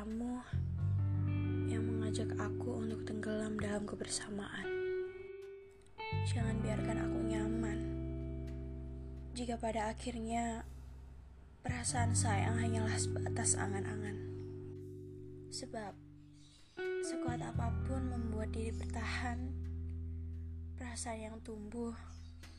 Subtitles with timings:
[0.00, 0.40] kamu
[1.68, 4.64] yang mengajak aku untuk tenggelam dalam kebersamaan.
[6.24, 7.78] Jangan biarkan aku nyaman.
[9.36, 10.64] Jika pada akhirnya
[11.60, 14.16] perasaan sayang hanyalah sebatas angan-angan.
[15.52, 15.92] Sebab
[17.04, 19.52] sekuat apa pun membuat diri bertahan,
[20.80, 21.92] perasaan yang tumbuh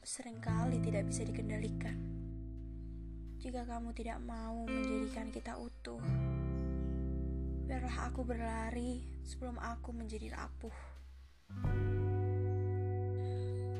[0.00, 2.00] sering kali tidak bisa dikendalikan.
[3.44, 6.00] Jika kamu tidak mau menjadikan kita utuh,
[7.66, 10.76] biarlah aku berlari sebelum aku menjadi rapuh.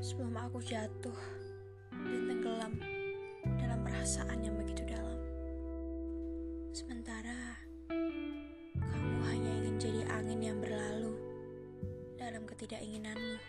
[0.03, 1.15] Sebelum aku jatuh
[1.95, 2.73] dan tenggelam
[3.55, 5.15] dalam perasaan yang begitu dalam.
[6.75, 7.63] Sementara
[8.75, 11.15] kamu hanya ingin jadi angin yang berlalu
[12.19, 13.39] dalam ketidakinginanmu.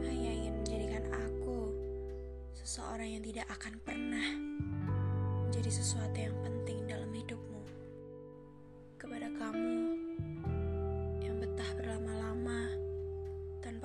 [0.00, 1.76] Hanya ingin menjadikan aku
[2.56, 4.28] seseorang yang tidak akan pernah
[5.44, 7.55] menjadi sesuatu yang penting dalam hidupmu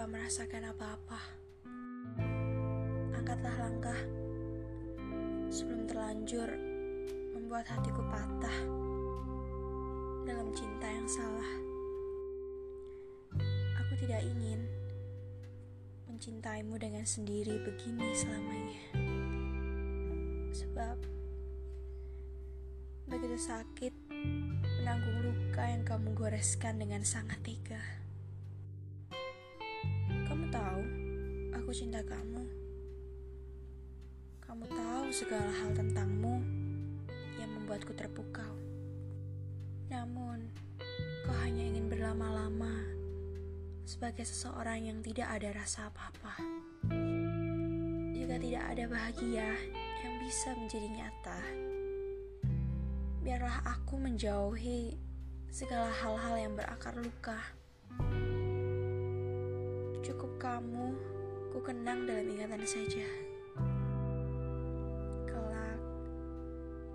[0.01, 1.21] tanpa merasakan apa-apa.
[3.13, 3.99] Angkatlah langkah
[5.53, 6.49] sebelum terlanjur
[7.37, 8.57] membuat hatiku patah
[10.25, 11.51] dalam cinta yang salah.
[13.77, 14.65] Aku tidak ingin
[16.09, 18.81] mencintaimu dengan sendiri begini selamanya.
[20.49, 20.97] Sebab
[23.05, 23.93] begitu sakit
[24.81, 28.00] menanggung luka yang kamu goreskan dengan sangat tega.
[31.71, 32.43] Aku cinta kamu.
[34.43, 36.43] Kamu tahu segala hal tentangmu
[37.39, 38.59] yang membuatku terpukau.
[39.87, 40.51] Namun,
[41.23, 42.75] kau hanya ingin berlama-lama
[43.87, 46.43] sebagai seseorang yang tidak ada rasa apa-apa.
[48.19, 49.55] Jika tidak ada bahagia
[50.03, 51.39] yang bisa menjadi nyata,
[53.23, 54.99] biarlah aku menjauhi
[55.47, 57.39] segala hal-hal yang berakar luka.
[60.03, 61.20] Cukup kamu
[61.51, 63.03] ku kenang dalam ingatan saja.
[65.27, 65.79] Kelak,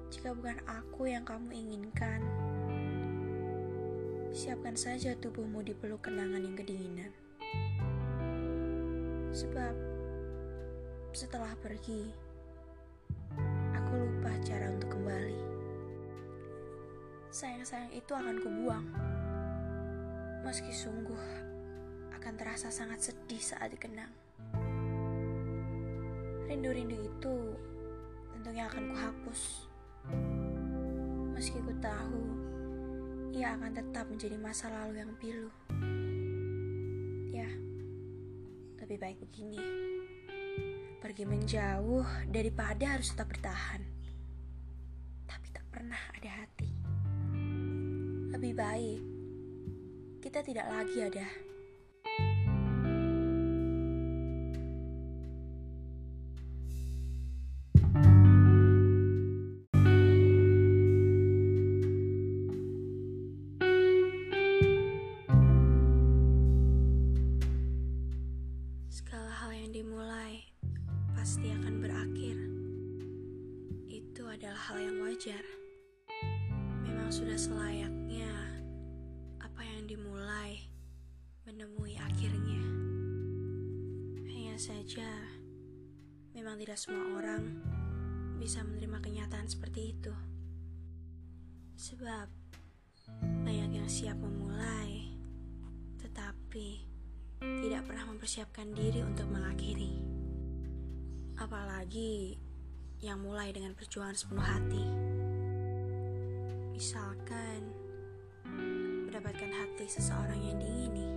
[0.09, 2.25] jika bukan aku yang kamu inginkan,
[4.33, 7.13] siapkan saja tubuhmu di peluk kenangan yang kedinginan.
[9.37, 9.77] Sebab
[11.13, 12.09] setelah pergi,
[13.77, 15.57] aku lupa cara untuk kembali
[17.37, 18.87] sayang-sayang itu akan kubuang.
[20.41, 21.21] Meski sungguh
[22.17, 24.26] akan terasa sangat sedih saat dikenang.
[26.47, 27.37] Rindu-rindu itu
[28.31, 29.43] tentunya akan kuhapus.
[31.35, 32.23] Meski ku tahu
[33.35, 35.51] ia akan tetap menjadi masa lalu yang pilu.
[37.35, 37.51] Ya,
[38.79, 39.59] lebih baik begini.
[41.03, 43.83] Pergi menjauh daripada harus tetap bertahan.
[45.27, 46.71] Tapi tak pernah ada hati.
[48.33, 49.03] Lebih baik
[50.23, 51.46] kita tidak lagi ada.
[81.67, 82.63] Menemui akhirnya.
[84.31, 85.11] Hanya saja,
[86.31, 87.43] memang tidak semua orang
[88.39, 90.15] bisa menerima kenyataan seperti itu.
[91.75, 92.31] Sebab
[93.43, 95.11] banyak yang siap memulai,
[95.99, 96.87] tetapi
[97.43, 99.91] tidak pernah mempersiapkan diri untuk mengakhiri.
[101.35, 102.39] Apalagi
[103.03, 104.87] yang mulai dengan perjuangan sepenuh hati.
[106.79, 107.59] Misalkan
[108.47, 111.16] mendapatkan hati seseorang yang diingini.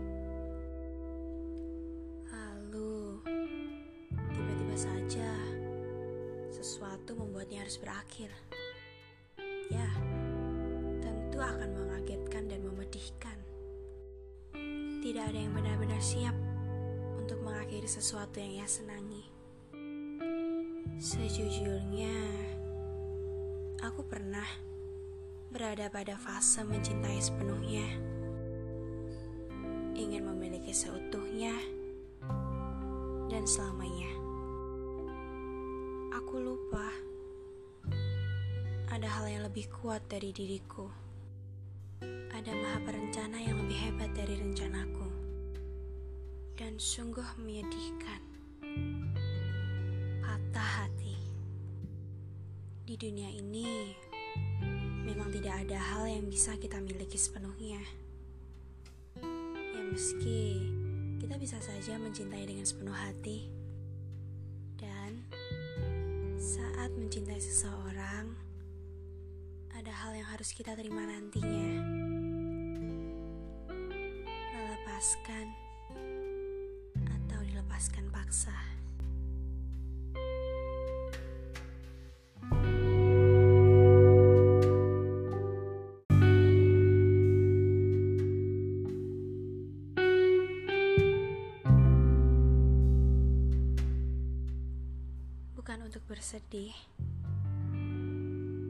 [7.70, 8.34] Harus berakhir.
[9.70, 9.86] Ya,
[11.06, 13.38] tentu akan mengagetkan dan memedihkan.
[15.06, 16.34] Tidak ada yang benar-benar siap
[17.14, 19.22] untuk mengakhiri sesuatu yang ia senangi.
[20.98, 22.10] Sejujurnya,
[23.86, 24.50] aku pernah
[25.54, 27.86] berada pada fase mencintai sepenuhnya,
[29.94, 31.54] ingin memiliki seutuhnya
[33.30, 34.10] dan selamanya.
[36.18, 37.09] Aku lupa
[39.00, 40.84] ada hal yang lebih kuat dari diriku.
[42.36, 45.08] Ada maha perencana yang lebih hebat dari rencanaku.
[46.60, 48.20] Dan sungguh menyedihkan.
[50.20, 51.16] Patah hati.
[52.84, 53.96] Di dunia ini
[55.08, 57.80] memang tidak ada hal yang bisa kita miliki sepenuhnya.
[59.24, 60.60] Ya meski
[61.24, 63.48] kita bisa saja mencintai dengan sepenuh hati.
[64.76, 65.24] Dan
[66.36, 67.89] saat mencintai seseorang,
[70.20, 71.80] yang harus kita terima nantinya.
[74.52, 75.48] Melepaskan
[77.08, 78.52] atau dilepaskan paksa.
[95.56, 96.76] Bukan untuk bersedih,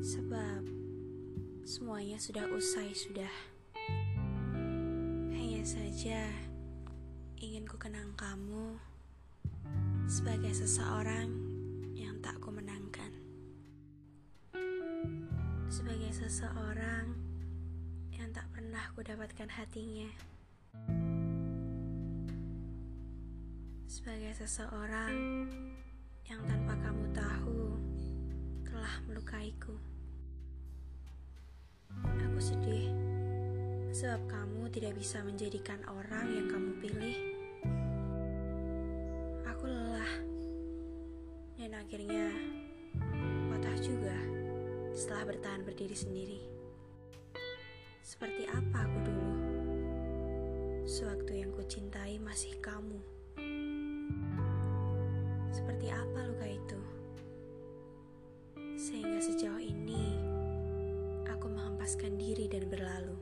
[0.06, 0.79] sebab
[1.70, 3.30] semuanya sudah usai sudah.
[5.38, 6.26] Hanya saja
[7.38, 8.74] ingin ku kenang kamu
[10.10, 11.30] sebagai seseorang
[11.94, 13.14] yang tak ku menangkan.
[15.70, 17.14] Sebagai seseorang
[18.18, 20.10] yang tak pernah ku dapatkan hatinya.
[23.86, 25.46] Sebagai seseorang
[26.26, 27.62] yang tanpa kamu tahu
[28.66, 29.99] telah melukaiku.
[31.98, 32.94] Aku sedih
[33.90, 37.18] sebab kamu tidak bisa menjadikan orang yang kamu pilih.
[39.50, 40.14] Aku lelah
[41.60, 42.32] dan akhirnya
[43.50, 44.18] patah juga
[44.96, 46.42] setelah bertahan berdiri sendiri.
[48.02, 49.34] Seperti apa aku dulu?
[50.90, 52.98] Sewaktu yang ku cintai masih kamu.
[55.54, 56.49] Seperti apa luka
[61.90, 63.18] aku menghempaskan diri dan berlalu.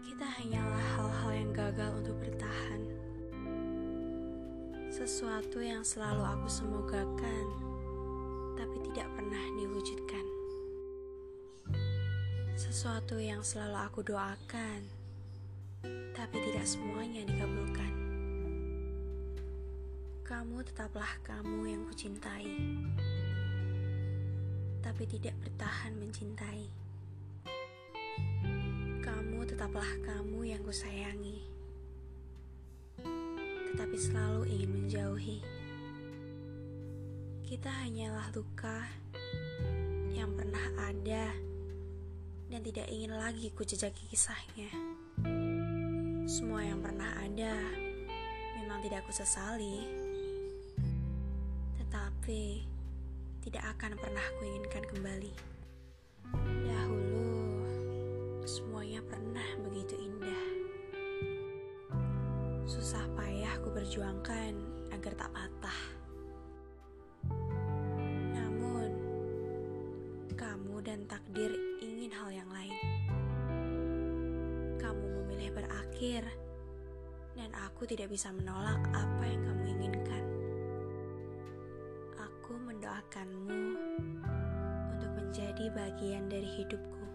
[0.00, 2.80] Kita hanyalah hal-hal yang gagal untuk bertahan.
[4.88, 7.44] Sesuatu yang selalu aku semogakan,
[8.56, 10.24] tapi tidak pernah diwujudkan.
[12.56, 14.80] Sesuatu yang selalu aku doakan,
[16.16, 17.92] tapi tidak semuanya dikabulkan.
[20.24, 22.48] Kamu tetaplah kamu yang kucintai,
[24.88, 26.64] tapi tidak bertahan mencintai.
[29.04, 31.44] Kamu tetaplah kamu yang kusayangi,
[33.68, 35.44] tetapi selalu ingin menjauhi.
[37.44, 38.88] Kita hanyalah luka
[40.16, 41.36] yang pernah ada
[42.48, 44.72] dan tidak ingin lagi kujejaki kisahnya.
[46.24, 47.60] Semua yang pernah ada
[48.56, 49.84] memang tidak aku sesali,
[51.76, 52.77] tetapi
[53.48, 55.32] tidak akan pernah kuinginkan kembali.
[56.68, 57.32] Dahulu,
[58.44, 60.44] semuanya pernah begitu indah.
[62.68, 64.52] Susah payah ku berjuangkan
[64.92, 65.80] agar tak patah.
[68.36, 68.92] Namun,
[70.36, 71.48] kamu dan takdir
[71.80, 72.76] ingin hal yang lain.
[74.76, 76.28] Kamu memilih berakhir,
[77.32, 79.77] dan aku tidak bisa menolak apa yang kamu inginkan.
[82.98, 83.78] Mendoakanmu
[84.90, 87.06] untuk menjadi bagian dari hidupku.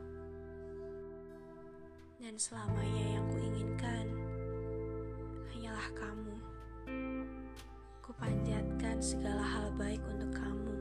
[2.24, 4.07] Dan selamanya yang kuinginkan
[5.51, 6.35] hanyalah kamu.
[8.00, 10.75] Kupanjatkan segala hal baik untuk kamu.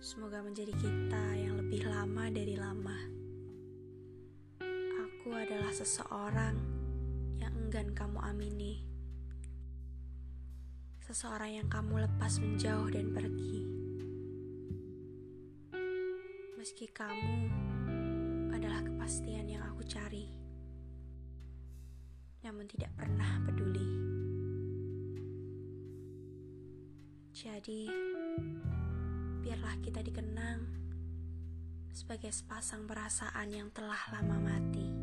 [0.00, 2.98] Semoga menjadi kita yang lebih lama dari lama.
[4.96, 6.56] Aku adalah seseorang
[7.36, 8.91] yang enggan kamu amini.
[11.12, 13.68] Seseorang yang kamu lepas menjauh dan pergi.
[16.56, 17.52] Meski kamu
[18.48, 20.24] adalah kepastian yang aku cari,
[22.40, 23.92] namun tidak pernah peduli.
[27.36, 27.92] Jadi,
[29.44, 30.64] biarlah kita dikenang
[31.92, 35.01] sebagai sepasang perasaan yang telah lama mati.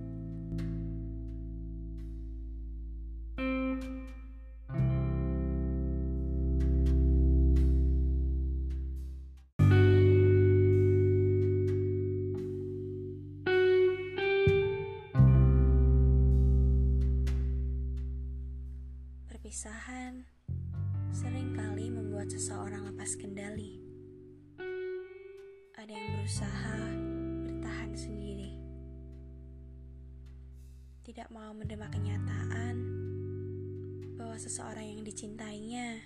[22.30, 23.82] Seseorang lepas kendali.
[25.74, 26.78] Ada yang berusaha
[27.42, 28.54] bertahan sendiri,
[31.02, 32.76] tidak mau menerima kenyataan
[34.14, 36.06] bahwa seseorang yang dicintainya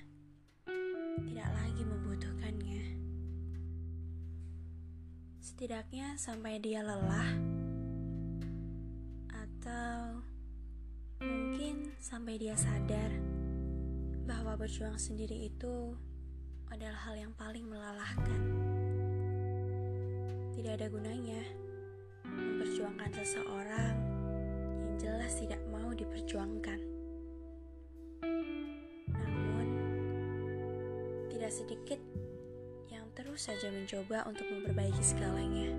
[1.27, 2.85] tidak lagi membutuhkannya.
[5.43, 7.29] Setidaknya sampai dia lelah,
[9.27, 10.23] atau
[11.19, 13.11] mungkin sampai dia sadar
[14.23, 15.99] bahwa berjuang sendiri itu
[16.73, 18.41] adalah hal yang paling melelahkan.
[20.57, 21.45] Tidak ada gunanya
[22.25, 23.93] memperjuangkan seseorang
[24.81, 26.81] yang jelas tidak mau diperjuangkan.
[29.05, 29.67] Namun,
[31.29, 32.01] tidak sedikit
[32.89, 35.69] yang terus saja mencoba untuk memperbaiki segalanya.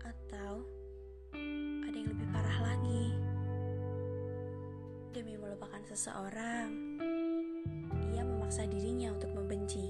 [0.00, 0.64] Atau
[1.84, 3.12] ada yang lebih parah lagi.
[5.12, 6.96] Demi melupakan seseorang,
[8.46, 9.82] memaksa dirinya untuk membenci.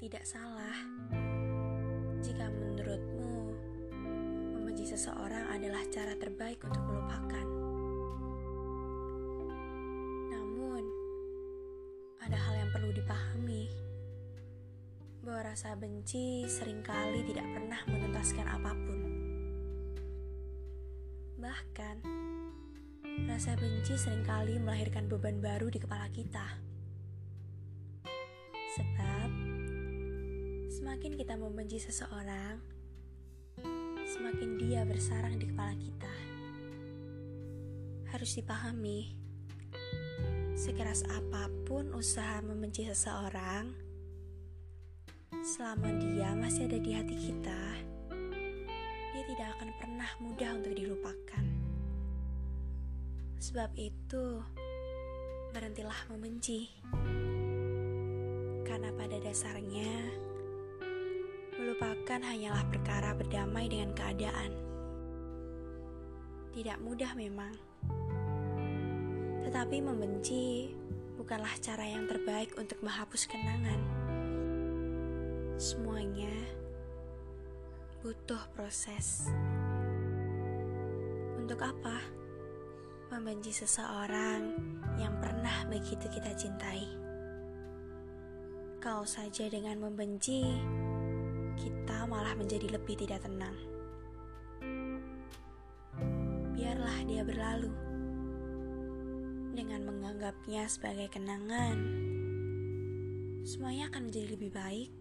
[0.00, 0.72] Tidak salah
[2.24, 3.52] jika menurutmu
[4.56, 7.46] membenci seseorang adalah cara terbaik untuk melupakan.
[10.32, 10.80] Namun,
[12.24, 13.68] ada hal yang perlu dipahami
[15.20, 19.00] bahwa rasa benci sering kali tidak pernah menuntaskan apa pun.
[21.36, 21.87] Bahkan,
[23.38, 26.42] rasa benci sering kali melahirkan beban baru di kepala kita.
[30.74, 32.58] Semakin kita membenci seseorang,
[34.10, 36.14] semakin dia bersarang di kepala kita.
[38.10, 39.14] Harus dipahami,
[40.58, 43.70] sekeras apa pun usaha membenci seseorang,
[45.46, 47.62] selama dia masih ada di hati kita,
[49.14, 51.57] dia tidak akan pernah mudah untuk dilupakan.
[53.38, 54.42] Sebab itu,
[55.54, 56.70] berhentilah membenci.
[58.66, 60.26] Karena pada dasarnya,
[61.58, 64.54] Melupakan hanyalah perkara berdamai dengan keadaan.
[66.54, 67.50] Tidak mudah memang.
[69.42, 70.70] Tetapi membenci
[71.18, 73.80] bukanlah cara yang terbaik untuk menghapus kenangan.
[75.58, 76.30] Semuanya
[78.06, 79.26] butuh proses.
[81.42, 81.98] Untuk apa?
[83.08, 84.52] Membenci seseorang
[85.00, 86.84] yang pernah begitu kita cintai.
[88.84, 90.44] Kau saja dengan membenci
[91.56, 93.56] kita malah menjadi lebih tidak tenang.
[96.52, 97.72] Biarlah dia berlalu.
[99.56, 101.80] Dengan menganggapnya sebagai kenangan,
[103.48, 104.92] semuanya akan menjadi lebih baik.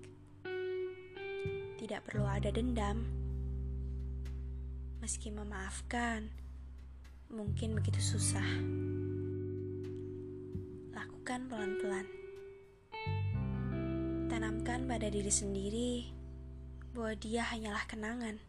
[1.75, 3.03] Tidak perlu ada dendam.
[5.03, 6.46] Meski memaafkan,
[7.27, 8.47] mungkin begitu susah.
[10.95, 12.07] Lakukan pelan-pelan.
[14.31, 15.91] Tanamkan pada diri sendiri
[16.95, 18.39] bahwa dia hanyalah kenangan.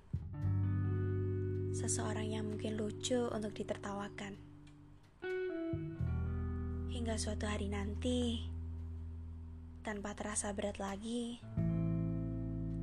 [1.75, 4.38] Seseorang yang mungkin lucu untuk ditertawakan.
[6.88, 8.47] Hingga suatu hari nanti,
[9.82, 11.38] tanpa terasa berat lagi,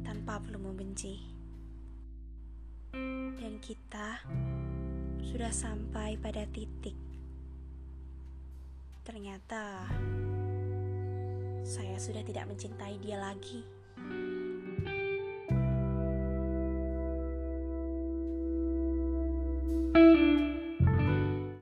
[0.04, 1.20] tanpa perlu membenci.
[3.36, 4.24] Dan kita
[5.25, 6.94] sudah sampai pada titik.
[9.01, 9.89] Ternyata
[11.65, 13.65] saya sudah tidak mencintai dia lagi.